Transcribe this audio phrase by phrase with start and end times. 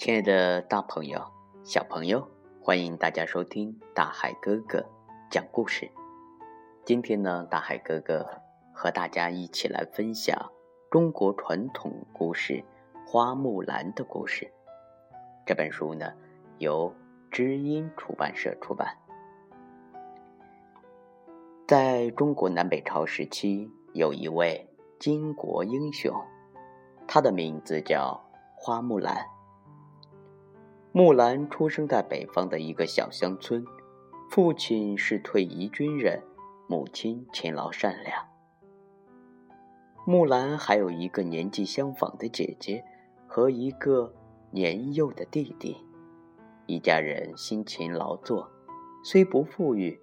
[0.00, 1.22] 亲爱的大朋友、
[1.62, 2.26] 小朋友，
[2.62, 4.82] 欢迎大家收听大海哥哥
[5.30, 5.90] 讲故事。
[6.86, 8.26] 今天呢，大海哥哥
[8.72, 10.50] 和大家一起来分享
[10.90, 12.54] 中国传统故事
[13.06, 14.50] 《花木兰》的故事。
[15.44, 16.10] 这本书呢，
[16.56, 16.94] 由
[17.30, 18.96] 知音出版社出版。
[21.68, 24.66] 在中国南北朝时期，有一位
[24.98, 26.10] 巾帼英雄，
[27.06, 28.18] 他的名字叫
[28.56, 29.26] 花木兰。
[30.92, 33.64] 木兰出生在北方的一个小乡村，
[34.28, 36.20] 父亲是退役军人，
[36.68, 38.26] 母亲勤劳善良。
[40.04, 42.84] 木兰还有一个年纪相仿的姐姐
[43.28, 44.12] 和一个
[44.50, 45.76] 年幼的弟弟，
[46.66, 48.50] 一家人辛勤劳作，
[49.04, 49.96] 虽不富裕，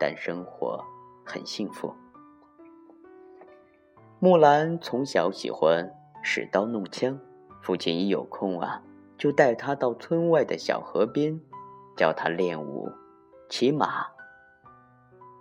[0.00, 0.84] 但生活
[1.24, 1.94] 很幸福。
[4.18, 5.88] 木兰从小喜欢
[6.20, 7.16] 使刀弄枪，
[7.62, 8.82] 父亲一有空啊。
[9.18, 11.40] 就带他到村外的小河边，
[11.96, 12.90] 教他练武、
[13.48, 14.06] 骑马。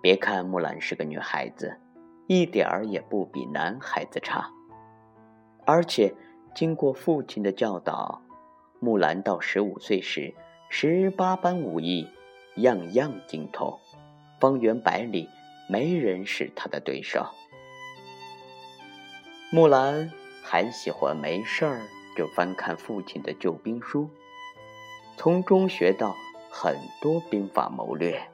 [0.02, 1.80] 别看木兰是个女孩子，
[2.28, 4.50] 一点儿也不比男孩子差。
[5.66, 6.14] 而且
[6.54, 8.22] 经过父亲的教导，
[8.80, 10.34] 木兰到十五岁时，
[10.70, 12.08] 十八般武艺
[12.58, 13.80] 样样精通，
[14.40, 15.28] 方圆百里
[15.68, 17.26] 没人是她的对手。
[19.52, 20.12] 木兰
[20.44, 21.82] 还喜欢没事儿。
[22.16, 24.10] 就翻看父亲的旧兵书，
[25.18, 26.16] 从中学到
[26.50, 28.30] 很多兵法谋略。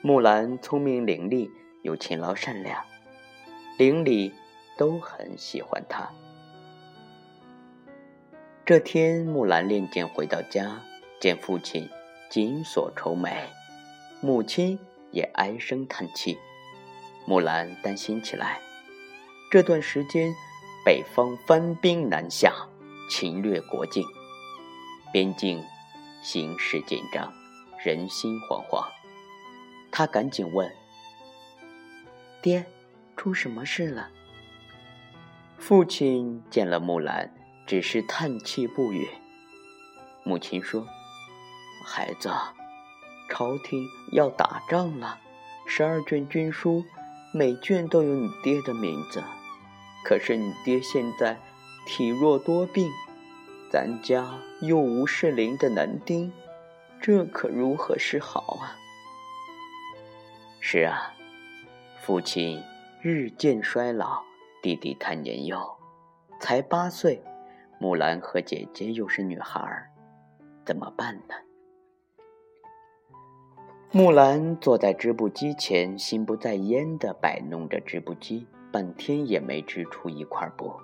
[0.00, 1.50] 木兰聪明伶俐，
[1.82, 2.82] 又勤劳善良，
[3.78, 4.32] 邻里
[4.78, 6.10] 都很喜欢她。
[8.64, 10.80] 这天，木兰练剑回到家，
[11.20, 11.88] 见父亲
[12.30, 13.46] 紧锁愁眉，
[14.22, 14.78] 母亲
[15.10, 16.38] 也唉声叹气，
[17.26, 18.58] 木兰担心起来。
[19.50, 20.34] 这段时间。
[20.84, 22.52] 北方番兵南下，
[23.08, 24.04] 侵略国境，
[25.10, 25.64] 边境
[26.22, 27.32] 形势紧张，
[27.82, 28.86] 人心惶惶。
[29.90, 30.70] 他赶紧问
[32.42, 32.66] ：“爹，
[33.16, 34.10] 出什么事了？”
[35.56, 37.32] 父亲见了木兰，
[37.66, 39.08] 只是叹气不语。
[40.22, 40.86] 母亲说
[41.82, 42.30] ：“孩子，
[43.30, 45.18] 朝廷要打仗了，
[45.66, 46.84] 十二卷军书，
[47.32, 49.24] 每卷都有你爹的名字。”
[50.04, 51.36] 可是你爹现在
[51.86, 52.90] 体弱多病，
[53.70, 56.30] 咱家又无适龄的男丁，
[57.00, 58.76] 这可如何是好啊？
[60.60, 61.14] 是啊，
[62.02, 62.62] 父亲
[63.00, 64.22] 日渐衰老，
[64.62, 65.58] 弟弟太年幼，
[66.38, 67.22] 才八岁，
[67.78, 69.90] 木兰和姐姐又是女孩儿，
[70.66, 71.34] 怎么办呢？
[73.90, 78.46] 木兰坐在织布机前，心不在焉地摆弄着织布机。
[78.74, 80.74] 半天也没织出一块布。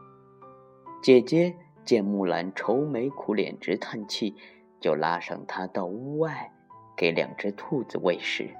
[1.02, 4.36] 姐姐见木兰愁眉苦脸直叹气，
[4.78, 6.52] 就拉上她到屋外，
[6.96, 8.54] 给两只兔子喂食。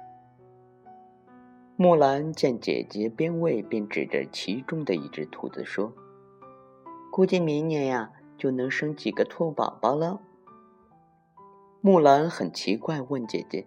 [1.77, 5.93] 木兰见姐姐边喂边指着其中的一只兔子说
[7.09, 10.19] ：“估计明年呀就能生几个兔宝宝了。”
[11.79, 13.65] 木兰很奇怪，问姐姐：“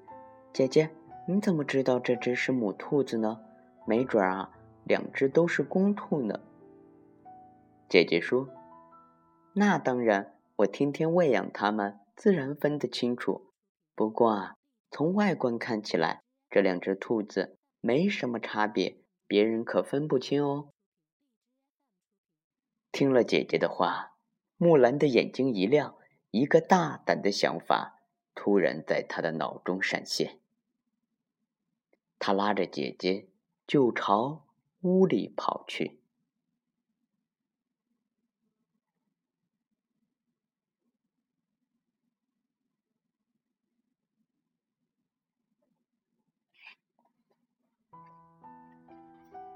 [0.53, 0.91] 姐姐，
[1.27, 3.41] 你怎么知道这只是母兔子呢？
[3.87, 4.51] 没准啊。”
[4.87, 6.41] 两只都是公兔呢。
[7.89, 8.49] 姐姐说
[9.55, 13.53] ：“那当然，我天天喂养它们，自然分得清楚。
[13.95, 14.57] 不过啊，
[14.91, 20.71] 从外观看起来，这两只兔子没什么差别，别人可分不清哦。”
[22.91, 24.17] 听了姐姐的话，
[24.57, 25.97] 木兰的眼睛一亮，
[26.31, 28.01] 一个大胆的想法
[28.35, 30.39] 突然在她的脑中闪现。
[32.19, 33.29] 她拉着姐姐
[33.67, 34.44] 就朝。
[34.85, 35.99] 屋里跑去。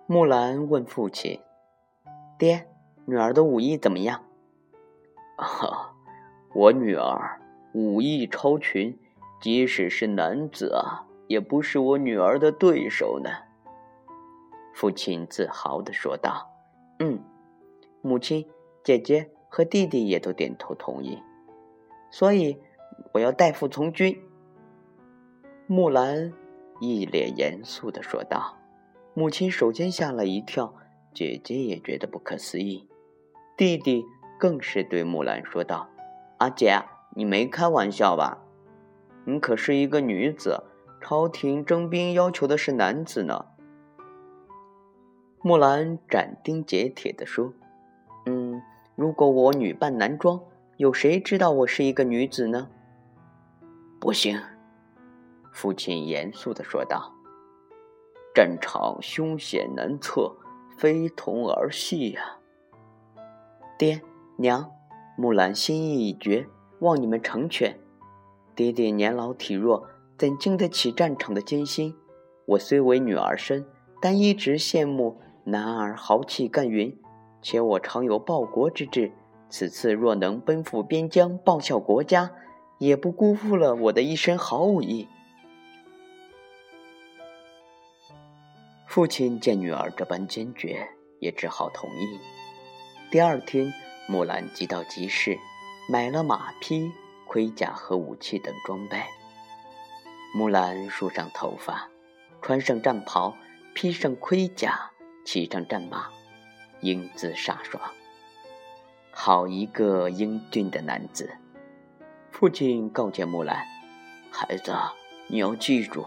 [0.07, 1.39] 木兰问父亲
[2.39, 2.67] ：“爹，
[3.05, 4.25] 女儿的武艺怎么样
[5.37, 5.95] ？”“啊，
[6.57, 7.39] 我女儿
[7.75, 8.99] 武艺超群，
[9.43, 13.29] 即使是男子啊，也不是我女儿的对手呢。”
[14.79, 16.49] 父亲自豪地说道
[17.03, 17.19] ：“嗯。”
[18.01, 18.49] 母亲、
[18.85, 21.21] 姐姐和弟弟也都点头同意。
[22.13, 22.57] 所以，
[23.13, 24.17] 我要代父从军。”
[25.67, 26.33] 木兰
[26.81, 28.57] 一脸严肃地说道。
[29.15, 30.73] 母亲首先吓了一跳，
[31.13, 32.89] 姐姐也觉得不可思议，
[33.57, 34.05] 弟弟
[34.39, 35.89] 更是对木兰说道
[36.39, 36.81] ：“阿姐，
[37.17, 38.39] 你没开玩笑吧？
[39.25, 40.63] 你可是一个女子，
[41.01, 43.47] 朝廷征兵要求的是男子呢。”
[45.41, 47.53] 木兰斩钉截铁地说
[48.27, 48.61] ：“嗯，
[48.97, 50.41] 如果我女扮男装，
[50.77, 52.69] 有谁知道我是一个女子呢？
[54.01, 54.41] 不行，
[55.53, 57.15] 父亲严肃的说道。
[58.35, 60.37] 战场凶险难测，
[60.77, 62.39] 非同儿戏呀。
[63.79, 64.03] 爹
[64.37, 64.71] 娘，
[65.17, 66.49] 木兰心意已决，
[66.81, 67.79] 望你们成全。
[68.57, 69.87] 爹爹年老体弱，
[70.19, 71.95] 怎经得起战场的艰辛？
[72.47, 73.65] 我虽为女儿身，
[74.01, 75.21] 但一直羡慕
[75.51, 76.95] 男儿豪气干云，
[77.41, 79.11] 且我常有报国之志。
[79.49, 82.31] 此次若能奔赴边疆，报效国家，
[82.77, 85.09] 也不辜负了我的一身好武艺。
[88.87, 90.87] 父亲见女儿这般坚决，
[91.19, 92.21] 也只好同意。
[93.11, 93.73] 第二天，
[94.07, 95.39] 木兰急到集市，
[95.89, 96.93] 买了马匹、
[97.27, 99.01] 盔甲和武器等装备。
[100.35, 101.89] 木兰梳上头发，
[102.43, 103.35] 穿上战袍，
[103.75, 104.91] 披上盔甲，
[105.31, 106.07] 骑上战马，
[106.81, 107.83] 英姿飒爽，
[109.11, 111.37] 好一个英俊的男子。
[112.31, 113.63] 父亲告诫木兰
[114.33, 114.75] ：“孩子，
[115.27, 116.07] 你要记住，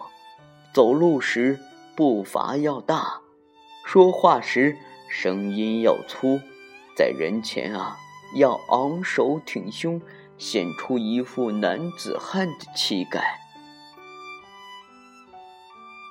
[0.73, 1.59] 走路时
[1.95, 3.21] 步伐要大，
[3.85, 4.75] 说话时
[5.07, 6.39] 声音要粗。”
[6.97, 7.97] 在人前啊，
[8.33, 10.01] 要昂首挺胸，
[10.39, 13.39] 显出一副男子汉的气概。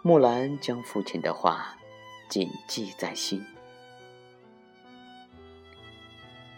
[0.05, 1.75] 木兰将父亲的话
[2.31, 3.45] 谨记在心。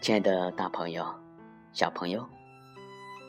[0.01, 1.03] 亲爱的大朋友、
[1.71, 2.29] 小朋友，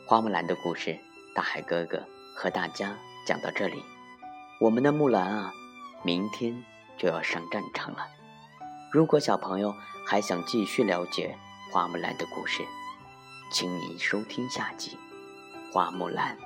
[0.06, 1.00] 花木兰的故事，
[1.34, 2.06] 大海哥哥
[2.36, 2.94] 和大家
[3.26, 3.82] 讲到这里。
[4.60, 5.54] 我们的木兰啊，
[6.02, 6.62] 明天
[6.98, 8.06] 就要上战场了。
[8.92, 9.74] 如果小朋友
[10.06, 11.38] 还想继续了解
[11.72, 12.62] 花木兰的故事，
[13.50, 14.98] 请你收听下集
[15.72, 16.36] 《花木兰》。